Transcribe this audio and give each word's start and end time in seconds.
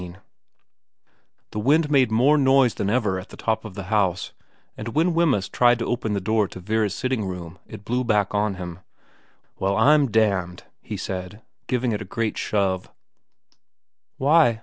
XIX 0.01 0.15
THE 1.51 1.59
wind 1.59 1.91
made 1.91 2.09
more 2.09 2.35
noise 2.35 2.73
than 2.73 2.89
ever 2.89 3.19
at 3.19 3.29
the 3.29 3.37
top 3.37 3.63
of 3.63 3.75
the 3.75 3.83
house, 3.83 4.31
and 4.75 4.95
when 4.95 5.13
Wemyss 5.13 5.47
tried 5.47 5.77
to 5.77 5.85
open 5.85 6.13
the 6.13 6.19
door 6.19 6.47
to 6.47 6.59
Vera's 6.59 6.95
sitting 6.95 7.23
room 7.23 7.59
it 7.67 7.85
blew 7.85 8.03
back 8.03 8.33
on 8.33 8.55
him.' 8.55 8.79
Well 9.59 9.77
I'm 9.77 10.09
damned,' 10.09 10.63
he 10.81 10.97
said, 10.97 11.43
giving 11.67 11.91
it 11.91 12.01
a 12.01 12.05
great 12.15 12.35
shove.' 12.35 12.89
Why 14.17 14.59